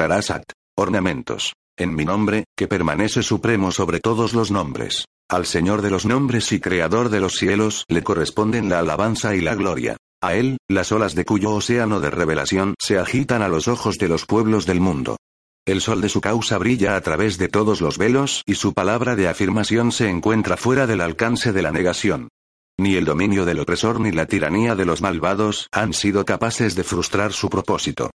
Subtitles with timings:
[0.00, 0.44] Tarasat.
[0.78, 1.52] Ornamentos.
[1.76, 5.04] En mi nombre, que permanece supremo sobre todos los nombres.
[5.28, 9.42] Al Señor de los nombres y Creador de los cielos le corresponden la alabanza y
[9.42, 9.98] la gloria.
[10.22, 14.08] A Él, las olas de cuyo océano de revelación se agitan a los ojos de
[14.08, 15.18] los pueblos del mundo.
[15.66, 19.16] El sol de su causa brilla a través de todos los velos y su palabra
[19.16, 22.30] de afirmación se encuentra fuera del alcance de la negación.
[22.78, 26.84] Ni el dominio del opresor ni la tiranía de los malvados han sido capaces de
[26.84, 28.10] frustrar su propósito.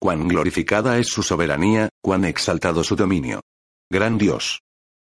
[0.00, 3.40] Cuán glorificada es su soberanía, cuán exaltado su dominio.
[3.90, 4.60] Gran Dios.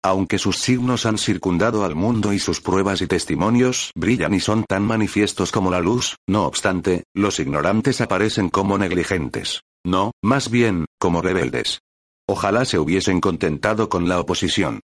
[0.06, 4.66] Aunque sus signos han circundado al mundo y sus pruebas y testimonios brillan y son
[4.66, 9.62] tan manifiestos como la luz, no obstante, los ignorantes aparecen como negligentes.
[9.86, 11.80] No, más bien, como rebeldes.
[12.28, 14.82] Ojalá se hubiesen contentado con la oposición.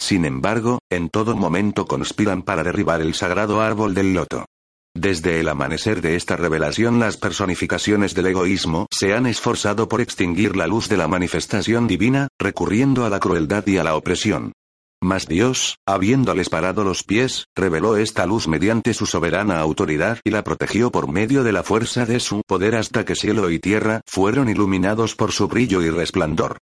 [0.00, 4.46] Sin embargo, en todo momento conspiran para derribar el sagrado árbol del loto.
[4.94, 10.54] Desde el amanecer de esta revelación las personificaciones del egoísmo se han esforzado por extinguir
[10.54, 14.52] la luz de la manifestación divina, recurriendo a la crueldad y a la opresión.
[15.02, 20.44] Mas Dios, habiéndoles parado los pies, reveló esta luz mediante su soberana autoridad y la
[20.44, 24.48] protegió por medio de la fuerza de su poder hasta que cielo y tierra fueron
[24.48, 26.58] iluminados por su brillo y resplandor.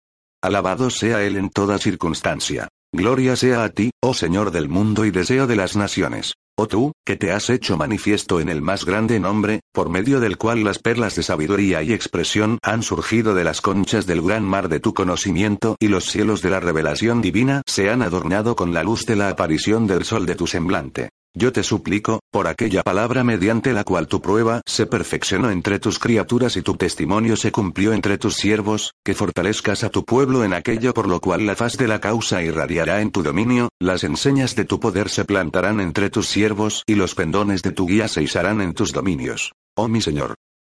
[0.44, 2.68] Alabado sea Él en toda circunstancia.
[2.94, 6.34] Gloria sea a ti, oh Señor del mundo y deseo de las naciones.
[6.58, 10.38] Oh tú, que te has hecho manifiesto en el más grande nombre, por medio del
[10.38, 14.70] cual las perlas de sabiduría y expresión han surgido de las conchas del gran mar
[14.70, 18.84] de tu conocimiento y los cielos de la revelación divina se han adornado con la
[18.84, 21.10] luz de la aparición del sol de tu semblante.
[21.40, 26.00] Yo te suplico, por aquella palabra mediante la cual tu prueba se perfeccionó entre tus
[26.00, 30.56] criaturas y tu testimonio se cumplió entre tus siervos, que fortalezcas a tu pueblo en
[30.56, 34.56] aquello por lo cual la faz de la causa irradiará en tu dominio, las enseñas
[34.56, 38.24] de tu poder se plantarán entre tus siervos y los pendones de tu guía se
[38.24, 39.52] izarán en tus dominios.
[39.76, 40.34] Oh mi Señor.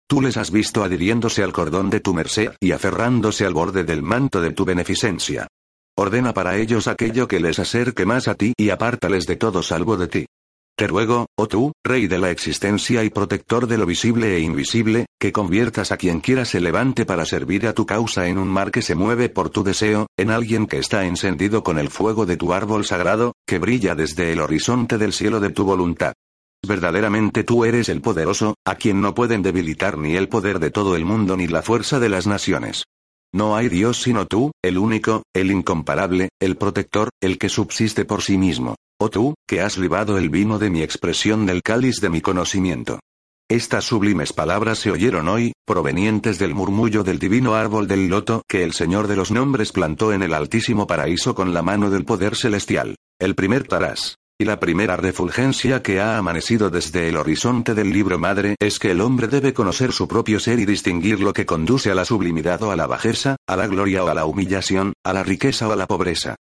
[0.09, 4.03] Tú les has visto adhiriéndose al cordón de tu merced y aferrándose al borde del
[4.03, 5.47] manto de tu beneficencia.
[5.95, 9.95] Ordena para ellos aquello que les acerque más a ti y apártales de todo salvo
[9.95, 10.25] de ti.
[10.79, 15.07] Te ruego, oh tú, Rey de la existencia y protector de lo visible e invisible,
[15.19, 18.71] que conviertas a quien quiera se levante para servir a tu causa en un mar
[18.71, 22.37] que se mueve por tu deseo, en alguien que está encendido con el fuego de
[22.37, 26.13] tu árbol sagrado, que brilla desde el horizonte del cielo de tu voluntad.
[26.65, 30.95] Verdaderamente tú eres el poderoso, a quien no pueden debilitar ni el poder de todo
[30.95, 32.85] el mundo ni la fuerza de las naciones.
[33.33, 38.21] No hay Dios sino tú, el único, el incomparable, el protector, el que subsiste por
[38.21, 38.75] sí mismo.
[39.01, 42.99] Oh tú, que has libado el vino de mi expresión del cáliz de mi conocimiento.
[43.49, 48.61] Estas sublimes palabras se oyeron hoy, provenientes del murmullo del divino árbol del loto que
[48.61, 52.35] el Señor de los nombres plantó en el altísimo paraíso con la mano del poder
[52.35, 52.97] celestial.
[53.21, 54.17] El primer Tarás.
[54.37, 58.91] Y la primera refulgencia que ha amanecido desde el horizonte del libro madre es que
[58.91, 62.61] el hombre debe conocer su propio ser y distinguir lo que conduce a la sublimidad
[62.63, 65.71] o a la bajeza, a la gloria o a la humillación, a la riqueza o
[65.71, 66.35] a la pobreza.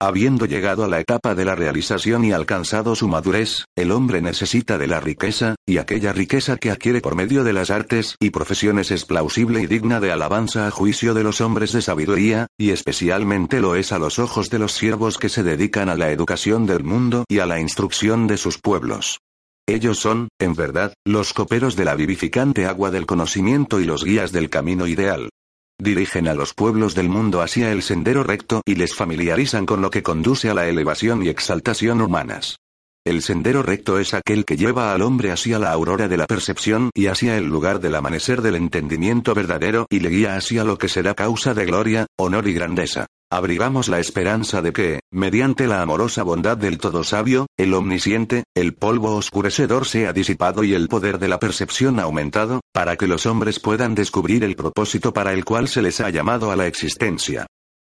[0.00, 4.76] Habiendo llegado a la etapa de la realización y alcanzado su madurez, el hombre necesita
[4.76, 8.90] de la riqueza, y aquella riqueza que adquiere por medio de las artes y profesiones
[8.90, 13.60] es plausible y digna de alabanza a juicio de los hombres de sabiduría, y especialmente
[13.60, 16.82] lo es a los ojos de los siervos que se dedican a la educación del
[16.82, 19.20] mundo y a la instrucción de sus pueblos.
[19.66, 24.32] Ellos son, en verdad, los coperos de la vivificante agua del conocimiento y los guías
[24.32, 25.30] del camino ideal.
[25.78, 29.90] Dirigen a los pueblos del mundo hacia el sendero recto y les familiarizan con lo
[29.90, 32.58] que conduce a la elevación y exaltación humanas.
[33.06, 36.88] El sendero recto es aquel que lleva al hombre hacia la aurora de la percepción
[36.94, 40.88] y hacia el lugar del amanecer del entendimiento verdadero y le guía hacia lo que
[40.88, 43.06] será causa de gloria, honor y grandeza.
[43.30, 48.72] Abrigamos la esperanza de que, mediante la amorosa bondad del todo sabio, el omnisciente, el
[48.72, 53.60] polvo oscurecedor sea disipado y el poder de la percepción aumentado, para que los hombres
[53.60, 57.46] puedan descubrir el propósito para el cual se les ha llamado a la existencia.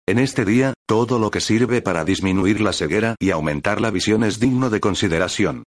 [0.07, 4.23] En este día, todo lo que sirve para disminuir la ceguera y aumentar la visión
[4.23, 5.63] es digno de consideración.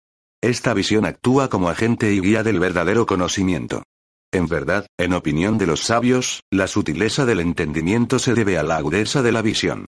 [0.43, 3.84] Esta visión actúa como agente y guía del verdadero conocimiento.
[4.33, 8.79] En verdad, en opinión de los sabios, la sutileza del entendimiento se debe a la
[8.79, 9.87] agudeza de la visión.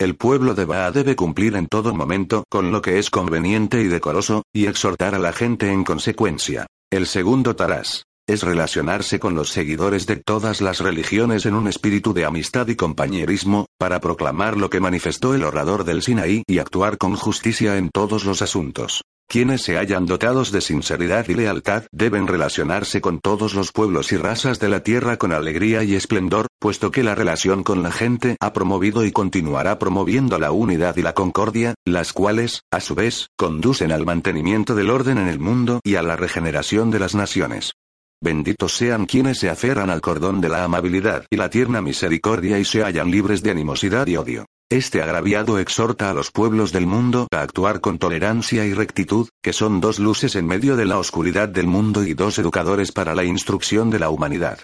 [0.00, 3.88] El pueblo de Baá debe cumplir en todo momento con lo que es conveniente y
[3.88, 6.68] decoroso, y exhortar a la gente en consecuencia.
[6.88, 12.12] El segundo Tarás es relacionarse con los seguidores de todas las religiones en un espíritu
[12.12, 16.98] de amistad y compañerismo, para proclamar lo que manifestó el orador del Sinaí y actuar
[16.98, 19.02] con justicia en todos los asuntos.
[19.30, 24.16] Quienes se hayan dotados de sinceridad y lealtad deben relacionarse con todos los pueblos y
[24.16, 28.36] razas de la tierra con alegría y esplendor, puesto que la relación con la gente
[28.40, 33.28] ha promovido y continuará promoviendo la unidad y la concordia, las cuales, a su vez,
[33.36, 37.72] conducen al mantenimiento del orden en el mundo y a la regeneración de las naciones.
[38.20, 42.64] Benditos sean quienes se aferran al cordón de la amabilidad y la tierna misericordia y
[42.64, 44.46] se hallan libres de animosidad y odio.
[44.70, 49.52] Este agraviado exhorta a los pueblos del mundo a actuar con tolerancia y rectitud, que
[49.52, 53.24] son dos luces en medio de la oscuridad del mundo y dos educadores para la
[53.24, 54.58] instrucción de la humanidad.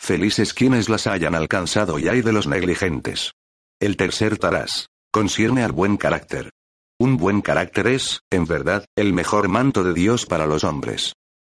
[0.00, 3.32] Felices quienes las hayan alcanzado y hay de los negligentes.
[3.80, 4.88] El tercer tarás.
[5.12, 6.50] Concierne al buen carácter.
[6.98, 11.12] Un buen carácter es, en verdad, el mejor manto de Dios para los hombres.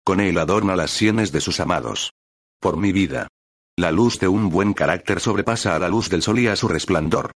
[0.07, 2.13] Con él adorna las sienes de sus amados.
[2.61, 3.27] Por mi vida.
[3.77, 6.69] La luz de un buen carácter sobrepasa a la luz del sol y a su
[6.69, 7.33] resplandor.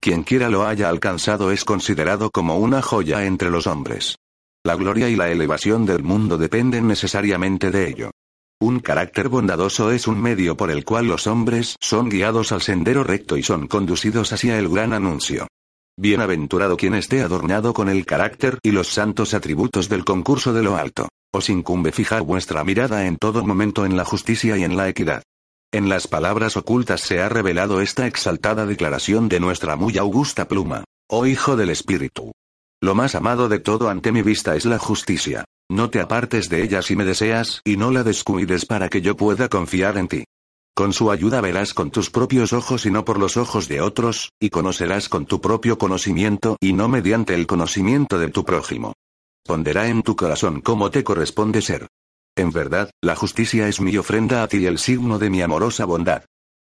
[0.00, 4.16] Quien quiera lo haya alcanzado es considerado como una joya entre los hombres.
[4.64, 8.10] La gloria y la elevación del mundo dependen necesariamente de ello.
[8.58, 13.04] Un carácter bondadoso es un medio por el cual los hombres son guiados al sendero
[13.04, 15.46] recto y son conducidos hacia el gran anuncio.
[15.96, 20.76] Bienaventurado quien esté adornado con el carácter y los santos atributos del concurso de lo
[20.76, 21.08] alto.
[21.32, 25.22] Os incumbe fijar vuestra mirada en todo momento en la justicia y en la equidad.
[25.72, 30.84] En las palabras ocultas se ha revelado esta exaltada declaración de nuestra muy augusta pluma.
[31.08, 32.32] Oh Hijo del Espíritu.
[32.80, 35.44] Lo más amado de todo ante mi vista es la justicia.
[35.70, 39.16] No te apartes de ella si me deseas y no la descuides para que yo
[39.16, 40.24] pueda confiar en ti.
[40.76, 44.32] Con su ayuda verás con tus propios ojos y no por los ojos de otros,
[44.40, 48.92] y conocerás con tu propio conocimiento y no mediante el conocimiento de tu prójimo.
[49.44, 51.86] Ponderá en tu corazón cómo te corresponde ser.
[52.36, 55.84] En verdad, la justicia es mi ofrenda a ti y el signo de mi amorosa
[55.84, 56.24] bondad.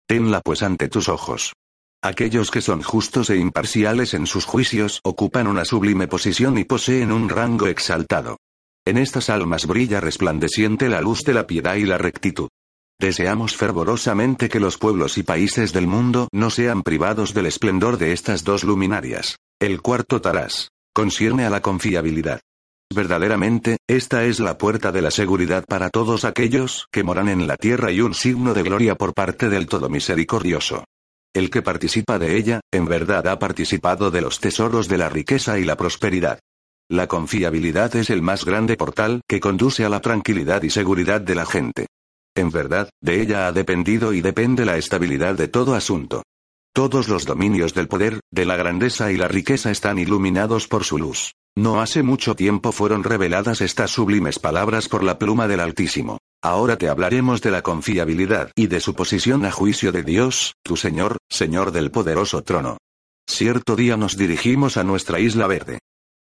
[0.06, 1.54] Tenla pues ante tus ojos.
[2.02, 7.14] Aquellos que son justos e imparciales en sus juicios ocupan una sublime posición y poseen
[7.14, 8.36] un rango exaltado.
[8.86, 12.50] En estas almas brilla resplandeciente la luz de la piedad y la rectitud.
[13.00, 18.14] Deseamos fervorosamente que los pueblos y países del mundo no sean privados del esplendor de
[18.14, 19.38] estas dos luminarias.
[19.60, 20.70] El cuarto tarás.
[20.94, 22.42] Concierne a la confiabilidad.
[22.94, 27.58] Verdaderamente, esta es la puerta de la seguridad para todos aquellos que moran en la
[27.58, 30.84] tierra y un signo de gloria por parte del Todo Misericordioso.
[31.34, 35.58] El que participa de ella, en verdad ha participado de los tesoros de la riqueza
[35.58, 36.40] y la prosperidad.
[36.90, 41.36] La confiabilidad es el más grande portal que conduce a la tranquilidad y seguridad de
[41.36, 41.88] la gente.
[42.36, 46.24] En verdad, de ella ha dependido y depende la estabilidad de todo asunto.
[46.74, 50.98] Todos los dominios del poder, de la grandeza y la riqueza están iluminados por su
[50.98, 51.34] luz.
[51.56, 56.18] No hace mucho tiempo fueron reveladas estas sublimes palabras por la pluma del Altísimo.
[56.42, 60.76] Ahora te hablaremos de la confiabilidad y de su posición a juicio de Dios, tu
[60.76, 62.80] Señor, Señor del poderoso trono.
[63.30, 65.78] Cierto día nos dirigimos a nuestra isla verde.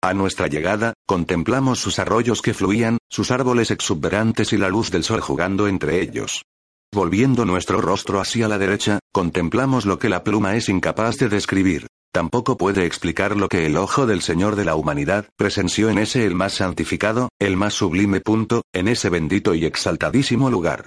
[0.04, 5.04] A nuestra llegada, contemplamos sus arroyos que fluían, sus árboles exuberantes y la luz del
[5.04, 6.44] sol jugando entre ellos.
[6.94, 11.88] Volviendo nuestro rostro hacia la derecha, contemplamos lo que la pluma es incapaz de describir.
[12.14, 16.26] Tampoco puede explicar lo que el ojo del Señor de la humanidad presenció en ese
[16.26, 20.86] el más santificado, el más sublime punto, en ese bendito y exaltadísimo lugar.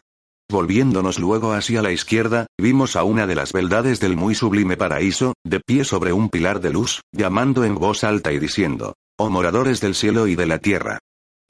[0.50, 5.34] Volviéndonos luego hacia la izquierda, vimos a una de las beldades del muy sublime paraíso,
[5.44, 9.82] de pie sobre un pilar de luz, llamando en voz alta y diciendo, Oh moradores
[9.82, 10.98] del cielo y de la tierra.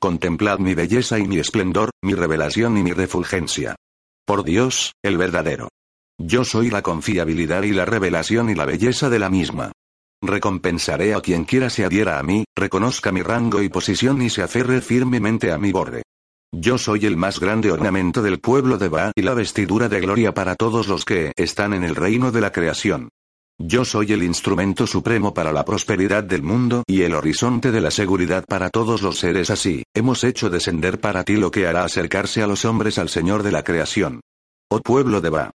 [0.00, 3.76] Contemplad mi belleza y mi esplendor, mi revelación y mi refulgencia.
[4.26, 5.68] Por Dios, el verdadero.
[6.18, 9.70] Yo soy la confiabilidad y la revelación y la belleza de la misma.
[10.20, 14.42] Recompensaré a quien quiera se adhiera a mí, reconozca mi rango y posición y se
[14.42, 16.02] aferre firmemente a mi borde.
[16.50, 20.34] Yo soy el más grande ornamento del pueblo de Ba y la vestidura de gloria
[20.34, 23.10] para todos los que están en el reino de la creación.
[23.62, 27.90] Yo soy el instrumento supremo para la prosperidad del mundo y el horizonte de la
[27.90, 29.82] seguridad para todos los seres así.
[29.94, 33.52] Hemos hecho descender para ti lo que hará acercarse a los hombres al Señor de
[33.52, 34.22] la creación.
[34.70, 35.50] Oh pueblo de Ba.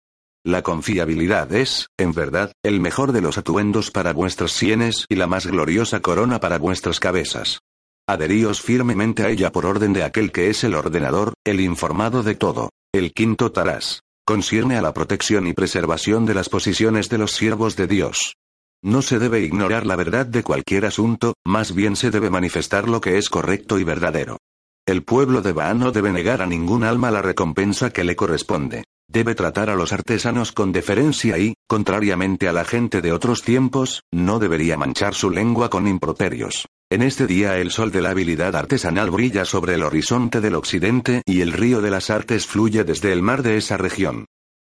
[0.45, 5.27] La confiabilidad es, en verdad, el mejor de los atuendos para vuestras sienes y la
[5.27, 7.61] más gloriosa corona para vuestras cabezas.
[8.07, 12.35] Adheríos firmemente a ella por orden de aquel que es el ordenador, el informado de
[12.35, 12.69] todo.
[12.93, 14.04] El quinto tarás.
[14.27, 18.37] Concierne a la protección y preservación de las posiciones de los siervos de Dios.
[18.83, 23.03] No se debe ignorar la verdad de cualquier asunto, más bien se debe manifestar lo
[23.03, 24.39] que es correcto y verdadero.
[24.87, 28.85] El pueblo de Baal no debe negar a ningún alma la recompensa que le corresponde.
[29.09, 34.05] Debe tratar a los artesanos con deferencia y, contrariamente a la gente de otros tiempos,
[34.11, 36.67] no debería manchar su lengua con improperios.
[36.95, 41.23] En este día el sol de la habilidad artesanal brilla sobre el horizonte del occidente
[41.27, 44.27] y el río de las artes fluye desde el mar de esa región.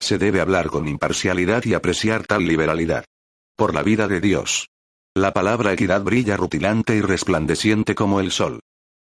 [0.01, 3.05] Se debe hablar con imparcialidad y apreciar tal liberalidad.
[3.55, 4.67] Por la vida de Dios.
[5.15, 8.59] La palabra equidad brilla rutilante y resplandeciente como el sol.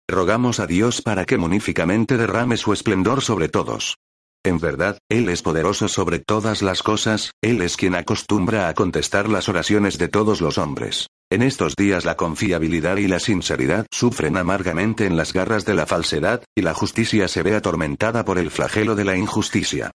[0.08, 3.96] Rogamos a Dios para que muníficamente derrame su esplendor sobre todos.
[4.44, 9.28] En verdad, Él es poderoso sobre todas las cosas, Él es quien acostumbra a contestar
[9.28, 11.08] las oraciones de todos los hombres.
[11.30, 15.84] En estos días la confiabilidad y la sinceridad sufren amargamente en las garras de la
[15.84, 19.90] falsedad, y la justicia se ve atormentada por el flagelo de la injusticia.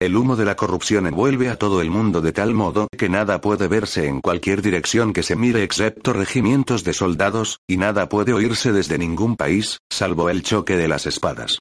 [0.00, 3.42] El humo de la corrupción envuelve a todo el mundo de tal modo que nada
[3.42, 8.32] puede verse en cualquier dirección que se mire excepto regimientos de soldados, y nada puede
[8.32, 11.58] oírse desde ningún país, salvo el choque de las espadas.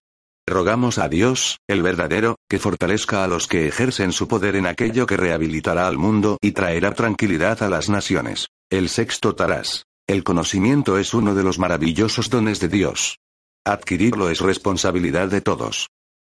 [0.48, 5.06] Rogamos a Dios, el verdadero, que fortalezca a los que ejercen su poder en aquello
[5.06, 8.48] que rehabilitará al mundo y traerá tranquilidad a las naciones.
[8.70, 9.86] El sexto Tarás.
[10.08, 13.18] El conocimiento es uno de los maravillosos dones de Dios.
[13.66, 15.88] Adquirirlo es responsabilidad de todos.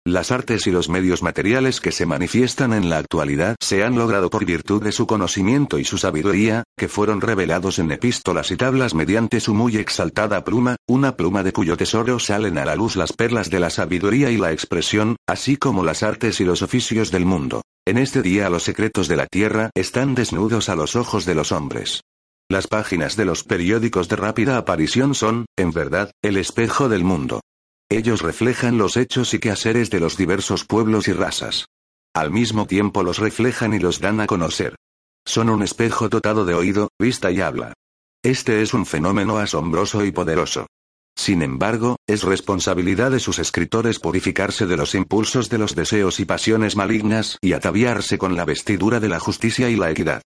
[0.07, 4.29] Las artes y los medios materiales que se manifiestan en la actualidad se han logrado
[4.29, 8.93] por virtud de su conocimiento y su sabiduría, que fueron revelados en epístolas y tablas
[8.93, 13.15] mediante su muy exaltada pluma, una pluma de cuyo tesoro salen a la luz las
[13.15, 17.25] perlas de la sabiduría y la expresión, así como las artes y los oficios del
[17.25, 17.63] mundo.
[17.87, 21.51] En este día los secretos de la tierra están desnudos a los ojos de los
[21.51, 22.03] hombres.
[22.49, 27.41] Las páginas de los periódicos de rápida aparición son, en verdad, el espejo del mundo.
[27.91, 31.67] Ellos reflejan los hechos y quehaceres de los diversos pueblos y razas.
[32.15, 34.77] Al mismo tiempo los reflejan y los dan a conocer.
[35.27, 37.73] Son un espejo dotado de oído, vista y habla.
[38.23, 40.69] Este es un fenómeno asombroso y poderoso.
[41.17, 46.25] Sin embargo, es responsabilidad de sus escritores purificarse de los impulsos de los deseos y
[46.27, 50.23] pasiones malignas y ataviarse con la vestidura de la justicia y la equidad.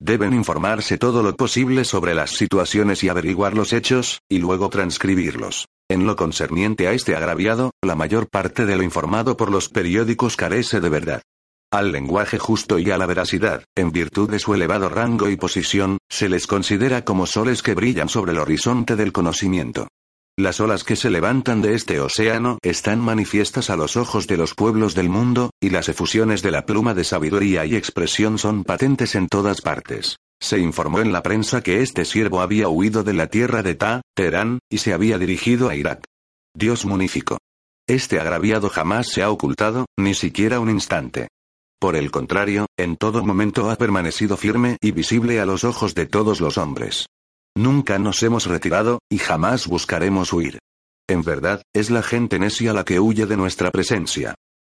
[0.00, 5.66] Deben informarse todo lo posible sobre las situaciones y averiguar los hechos, y luego transcribirlos.
[5.88, 10.36] En lo concerniente a este agraviado, la mayor parte de lo informado por los periódicos
[10.36, 11.22] carece de verdad.
[11.70, 15.98] Al lenguaje justo y a la veracidad, en virtud de su elevado rango y posición,
[16.08, 19.88] se les considera como soles que brillan sobre el horizonte del conocimiento.
[20.36, 24.54] Las olas que se levantan de este océano están manifiestas a los ojos de los
[24.54, 29.14] pueblos del mundo, y las efusiones de la pluma de sabiduría y expresión son patentes
[29.14, 30.16] en todas partes.
[30.40, 34.02] Se informó en la prensa que este siervo había huido de la tierra de Ta,
[34.16, 36.02] Teherán, y se había dirigido a Irak.
[36.52, 37.38] Dios munifico.
[37.86, 41.28] Este agraviado jamás se ha ocultado, ni siquiera un instante.
[41.78, 46.06] Por el contrario, en todo momento ha permanecido firme y visible a los ojos de
[46.06, 47.06] todos los hombres.
[47.56, 50.58] Nunca nos hemos retirado, y jamás buscaremos huir.
[51.08, 54.34] En verdad, es la gente necia la que huye de nuestra presencia.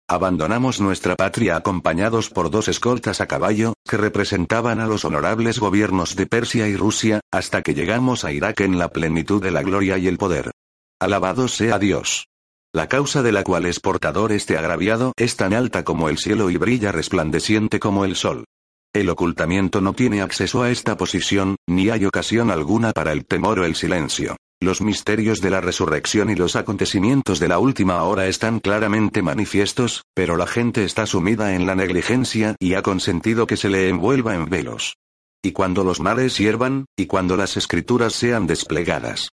[0.08, 6.16] Abandonamos nuestra patria acompañados por dos escoltas a caballo, que representaban a los honorables gobiernos
[6.16, 9.98] de Persia y Rusia, hasta que llegamos a Irak en la plenitud de la gloria
[9.98, 10.52] y el poder.
[11.00, 12.26] Alabado sea Dios.
[12.72, 16.48] La causa de la cual es portador este agraviado es tan alta como el cielo
[16.48, 18.44] y brilla resplandeciente como el sol.
[18.98, 23.60] El ocultamiento no tiene acceso a esta posición, ni hay ocasión alguna para el temor
[23.60, 24.36] o el silencio.
[24.60, 30.02] Los misterios de la resurrección y los acontecimientos de la última hora están claramente manifiestos,
[30.14, 34.34] pero la gente está sumida en la negligencia y ha consentido que se le envuelva
[34.34, 34.96] en velos.
[35.44, 39.28] Y cuando los males hiervan, y cuando las escrituras sean desplegadas.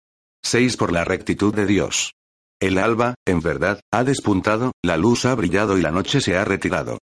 [0.43, 0.77] 6.
[0.77, 2.15] Por la rectitud de Dios.
[2.59, 6.45] El alba, en verdad, ha despuntado, la luz ha brillado y la noche se ha
[6.45, 6.99] retirado.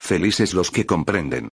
[0.00, 1.48] Felices los que comprenden.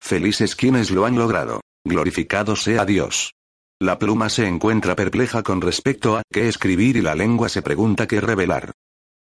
[0.00, 1.60] Felices quienes lo han logrado.
[1.84, 3.32] Glorificado sea Dios.
[3.80, 8.06] La pluma se encuentra perpleja con respecto a qué escribir y la lengua se pregunta
[8.06, 8.72] qué revelar.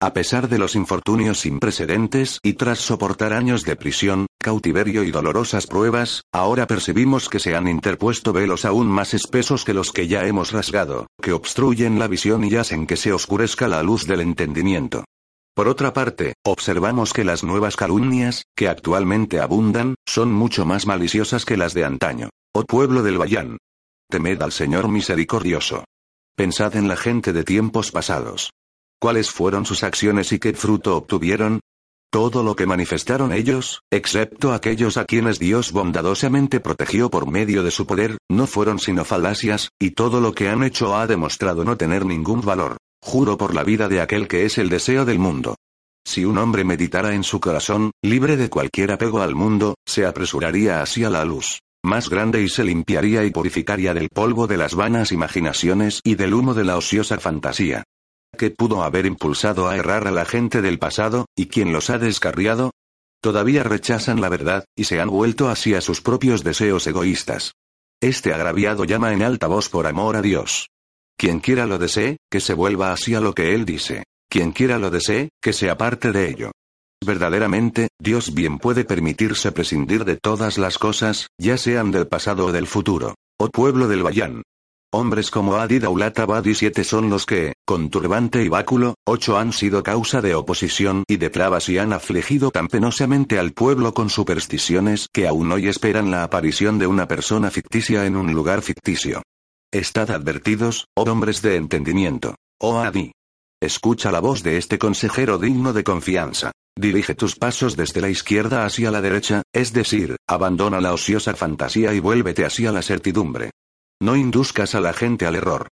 [0.01, 5.11] A pesar de los infortunios sin precedentes y tras soportar años de prisión, cautiverio y
[5.11, 10.07] dolorosas pruebas, ahora percibimos que se han interpuesto velos aún más espesos que los que
[10.07, 14.21] ya hemos rasgado, que obstruyen la visión y hacen que se oscurezca la luz del
[14.21, 15.05] entendimiento.
[15.55, 21.45] Por otra parte, observamos que las nuevas calumnias, que actualmente abundan, son mucho más maliciosas
[21.45, 22.29] que las de antaño.
[22.53, 23.57] Oh pueblo del Bayán,
[24.09, 25.85] Temed al Señor misericordioso.
[26.35, 28.51] Pensad en la gente de tiempos pasados.
[28.99, 31.61] ¿Cuáles fueron sus acciones y qué fruto obtuvieron?
[32.11, 37.71] Todo lo que manifestaron ellos, excepto aquellos a quienes Dios bondadosamente protegió por medio de
[37.71, 41.77] su poder, no fueron sino falacias, y todo lo que han hecho ha demostrado no
[41.77, 42.77] tener ningún valor.
[43.05, 45.55] Juro por la vida de aquel que es el deseo del mundo.
[46.03, 50.81] Si un hombre meditara en su corazón, libre de cualquier apego al mundo, se apresuraría
[50.81, 55.11] hacia la luz más grande y se limpiaría y purificaría del polvo de las vanas
[55.11, 57.83] imaginaciones y del humo de la ociosa fantasía.
[58.35, 61.99] ¿Qué pudo haber impulsado a errar a la gente del pasado, y quién los ha
[61.99, 62.71] descarriado?
[63.21, 67.53] Todavía rechazan la verdad, y se han vuelto así a sus propios deseos egoístas.
[68.01, 70.69] Este agraviado llama en alta voz por amor a Dios.
[71.17, 74.03] Quien quiera lo desee, que se vuelva así a lo que él dice.
[74.29, 76.51] Quien quiera lo desee, que se aparte de ello.
[77.05, 82.51] Verdaderamente, Dios bien puede permitirse prescindir de todas las cosas, ya sean del pasado o
[82.51, 83.15] del futuro.
[83.37, 84.43] Oh pueblo del Bayán.
[84.91, 89.51] Hombres como Adi Daulat Abadi siete son los que, con turbante y báculo, ocho han
[89.51, 94.09] sido causa de oposición y de trabas y han afligido tan penosamente al pueblo con
[94.09, 99.21] supersticiones que aún hoy esperan la aparición de una persona ficticia en un lugar ficticio.
[99.73, 102.35] Estad advertidos, oh hombres de entendimiento.
[102.61, 103.11] Oh Adi.
[103.61, 106.51] Escucha la voz de este consejero digno de confianza.
[106.77, 111.93] Dirige tus pasos desde la izquierda hacia la derecha, es decir, abandona la ociosa fantasía
[111.93, 113.51] y vuélvete hacia la certidumbre.
[114.01, 115.67] No induzcas a la gente al error.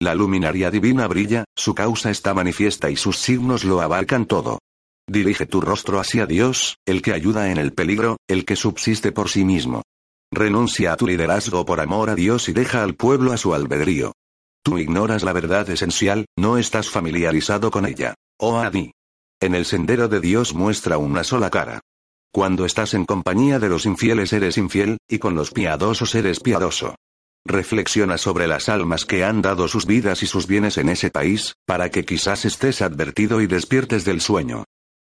[0.00, 4.58] La luminaria divina brilla, su causa está manifiesta y sus signos lo abarcan todo.
[5.08, 9.30] Dirige tu rostro hacia Dios, el que ayuda en el peligro, el que subsiste por
[9.30, 9.82] sí mismo.
[10.30, 14.12] Renuncia a tu liderazgo por amor a Dios y deja al pueblo a su albedrío.
[14.62, 18.14] Tú ignoras la verdad esencial, no estás familiarizado con ella.
[18.38, 18.92] Oh Adi.
[19.40, 21.80] En el sendero de Dios muestra una sola cara.
[22.32, 26.96] Cuando estás en compañía de los infieles eres infiel, y con los piadosos eres piadoso.
[27.46, 31.54] Reflexiona sobre las almas que han dado sus vidas y sus bienes en ese país,
[31.66, 34.64] para que quizás estés advertido y despiertes del sueño.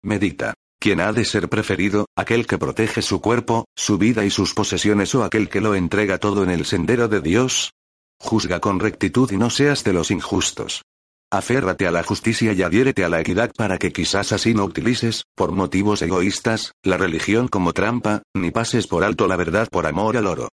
[0.03, 0.53] Medita.
[0.79, 5.13] ¿Quién ha de ser preferido, aquel que protege su cuerpo, su vida y sus posesiones
[5.15, 7.73] o aquel que lo entrega todo en el sendero de Dios?
[8.19, 10.83] Juzga con rectitud y no seas de los injustos.
[11.31, 15.23] Aférrate a la justicia y adhiérete a la equidad para que quizás así no utilices,
[15.35, 20.15] por motivos egoístas, la religión como trampa, ni pases por alto la verdad por amor
[20.15, 20.47] al oro.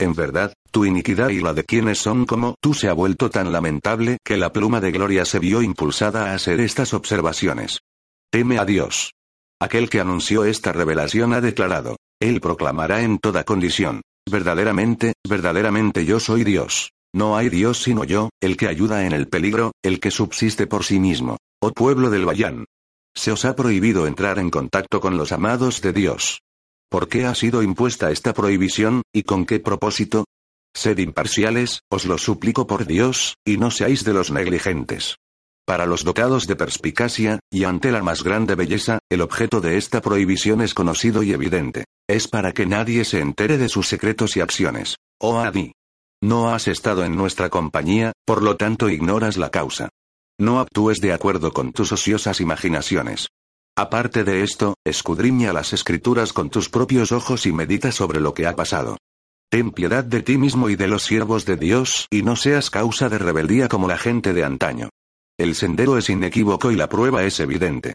[0.00, 3.52] En verdad, tu iniquidad y la de quienes son como tú se ha vuelto tan
[3.52, 7.78] lamentable que la pluma de gloria se vio impulsada a hacer estas observaciones.
[8.30, 9.12] Teme a Dios.
[9.60, 14.02] Aquel que anunció esta revelación ha declarado, Él proclamará en toda condición.
[14.30, 16.90] Verdaderamente, verdaderamente yo soy Dios.
[17.14, 20.84] No hay Dios sino yo, el que ayuda en el peligro, el que subsiste por
[20.84, 21.38] sí mismo.
[21.60, 22.66] Oh pueblo del Bayán.
[23.16, 26.40] Se os ha prohibido entrar en contacto con los amados de Dios.
[26.88, 30.24] ¿Por qué ha sido impuesta esta prohibición, y con qué propósito?
[30.74, 35.16] Sed imparciales, os lo suplico por Dios, y no seáis de los negligentes.
[35.68, 40.00] Para los dotados de perspicacia, y ante la más grande belleza, el objeto de esta
[40.00, 41.84] prohibición es conocido y evidente.
[42.08, 44.96] Es para que nadie se entere de sus secretos y acciones.
[45.20, 45.72] Oh Adi.
[46.22, 49.90] No has estado en nuestra compañía, por lo tanto ignoras la causa.
[50.40, 53.28] No actúes de acuerdo con tus ociosas imaginaciones.
[53.76, 58.46] Aparte de esto, escudriña las escrituras con tus propios ojos y medita sobre lo que
[58.46, 58.96] ha pasado.
[59.50, 63.10] Ten piedad de ti mismo y de los siervos de Dios, y no seas causa
[63.10, 64.88] de rebeldía como la gente de antaño.
[65.38, 67.94] El sendero es inequívoco y la prueba es evidente.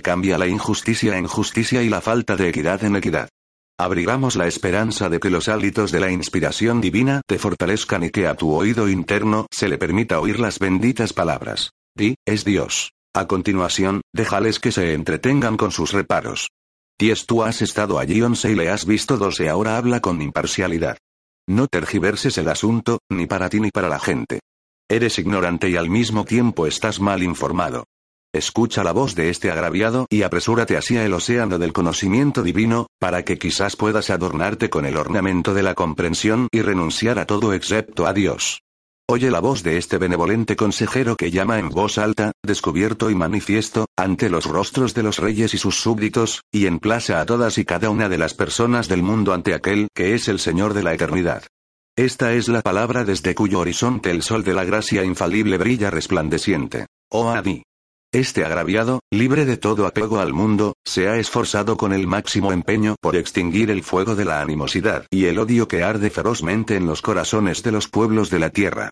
[0.00, 3.28] Cambia la injusticia en justicia y la falta de equidad en equidad.
[3.76, 8.28] Abrigamos la esperanza de que los hálitos de la inspiración divina te fortalezcan y que
[8.28, 11.70] a tu oído interno se le permita oír las benditas palabras.
[11.96, 12.92] Di, es Dios.
[13.12, 16.48] A continuación, déjales que se entretengan con sus reparos.
[16.96, 20.96] Ties tú has estado allí once y le has visto doce ahora habla con imparcialidad.
[21.48, 24.38] No tergiverses el asunto, ni para ti ni para la gente.
[24.88, 27.84] Eres ignorante y al mismo tiempo estás mal informado.
[28.34, 33.24] Escucha la voz de este agraviado y apresúrate hacia el océano del conocimiento divino, para
[33.24, 38.06] que quizás puedas adornarte con el ornamento de la comprensión y renunciar a todo excepto
[38.06, 38.60] a Dios.
[39.08, 43.86] Oye la voz de este benevolente consejero que llama en voz alta, descubierto y manifiesto,
[43.96, 47.88] ante los rostros de los reyes y sus súbditos, y emplaza a todas y cada
[47.88, 51.44] una de las personas del mundo ante aquel que es el Señor de la eternidad.
[51.96, 56.86] Esta es la palabra desde cuyo horizonte el sol de la gracia infalible brilla resplandeciente.
[57.08, 57.62] Oh Adi.
[58.12, 62.96] Este agraviado, libre de todo apego al mundo, se ha esforzado con el máximo empeño
[63.00, 67.00] por extinguir el fuego de la animosidad y el odio que arde ferozmente en los
[67.00, 68.90] corazones de los pueblos de la tierra.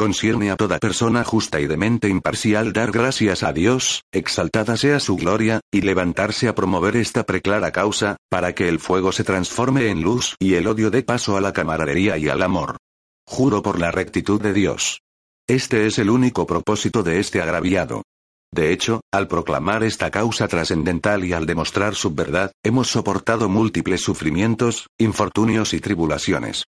[0.00, 4.98] Concierne a toda persona justa y de mente imparcial dar gracias a Dios, exaltada sea
[4.98, 9.90] su gloria, y levantarse a promover esta preclara causa, para que el fuego se transforme
[9.90, 12.78] en luz y el odio dé paso a la camaradería y al amor.
[13.26, 15.02] Juro por la rectitud de Dios.
[15.46, 18.02] Este es el único propósito de este agraviado.
[18.50, 24.00] De hecho, al proclamar esta causa trascendental y al demostrar su verdad, hemos soportado múltiples
[24.00, 26.64] sufrimientos, infortunios y tribulaciones.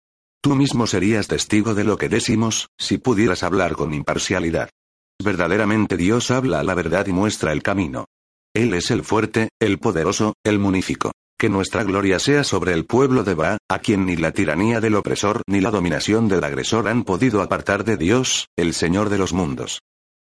[0.42, 4.70] Tú mismo serías testigo de lo que decimos, si pudieras hablar con imparcialidad.
[5.24, 8.06] Verdaderamente Dios habla la verdad y muestra el camino.
[8.54, 11.12] Él es el fuerte, el poderoso, el munífico.
[11.40, 14.96] Que nuestra gloria sea sobre el pueblo de Ba, a quien ni la tiranía del
[14.96, 19.34] opresor ni la dominación del agresor han podido apartar de Dios, el Señor de los
[19.34, 19.82] mundos.